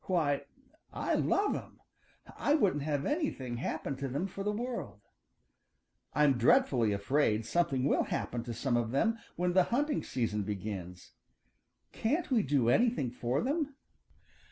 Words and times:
Why 0.05 0.45
I 0.91 1.13
love 1.13 1.55
'em! 1.55 1.79
I 2.35 2.55
wouldn't 2.55 2.81
have 2.81 3.05
anything 3.05 3.57
happen 3.57 3.97
to 3.97 4.07
them 4.07 4.25
for 4.25 4.43
the 4.43 4.51
world. 4.51 4.99
I'm 6.15 6.39
dreadfully 6.39 6.91
afraid 6.91 7.45
something 7.45 7.83
will 7.83 8.05
happen 8.05 8.43
to 8.45 8.53
some 8.55 8.77
of 8.77 8.89
them 8.89 9.19
when 9.35 9.53
the 9.53 9.65
hunting 9.65 10.01
season 10.01 10.41
begins. 10.41 11.11
Can't 11.91 12.31
we 12.31 12.41
do 12.41 12.67
anything 12.67 13.11
for 13.11 13.41
them?" 13.41 13.75